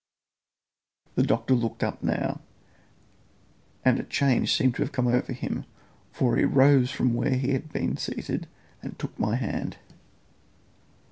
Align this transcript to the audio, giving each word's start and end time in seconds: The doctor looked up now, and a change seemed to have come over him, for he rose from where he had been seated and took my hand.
The 1.13 1.21
doctor 1.21 1.53
looked 1.53 1.83
up 1.83 2.01
now, 2.01 2.41
and 3.85 3.99
a 3.99 4.03
change 4.03 4.51
seemed 4.57 4.73
to 4.77 4.81
have 4.81 4.91
come 4.91 5.05
over 5.07 5.31
him, 5.31 5.63
for 6.11 6.37
he 6.37 6.43
rose 6.43 6.89
from 6.89 7.13
where 7.13 7.35
he 7.35 7.51
had 7.51 7.71
been 7.71 7.97
seated 7.97 8.47
and 8.81 8.97
took 8.97 9.19
my 9.19 9.35
hand. 9.35 9.77